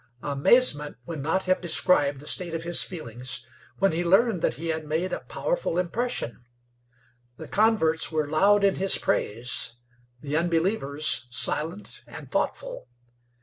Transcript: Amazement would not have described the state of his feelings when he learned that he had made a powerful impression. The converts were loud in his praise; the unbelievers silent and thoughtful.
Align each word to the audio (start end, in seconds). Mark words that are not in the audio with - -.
Amazement 0.23 0.97
would 1.05 1.21
not 1.21 1.43
have 1.45 1.61
described 1.61 2.19
the 2.21 2.25
state 2.27 2.55
of 2.55 2.63
his 2.63 2.81
feelings 2.81 3.45
when 3.77 3.91
he 3.91 4.03
learned 4.03 4.41
that 4.41 4.55
he 4.55 4.69
had 4.69 4.83
made 4.87 5.13
a 5.13 5.19
powerful 5.19 5.77
impression. 5.77 6.43
The 7.37 7.47
converts 7.47 8.11
were 8.11 8.25
loud 8.25 8.63
in 8.63 8.77
his 8.77 8.97
praise; 8.97 9.73
the 10.19 10.35
unbelievers 10.35 11.27
silent 11.29 12.01
and 12.07 12.31
thoughtful. 12.31 12.87